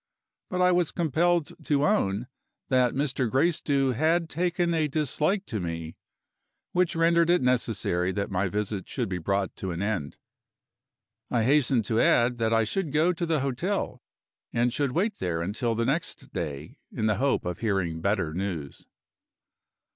[0.49, 2.25] But I was compelled to own
[2.69, 3.29] that Mr.
[3.29, 5.95] Gracedieu had taken a dislike to me,
[6.71, 10.17] which rendered it necessary that my visit should be brought to an end.
[11.29, 14.01] I hastened to add that I should go to the hotel,
[14.51, 18.87] and should wait there until the next day, in the hope of hearing better news.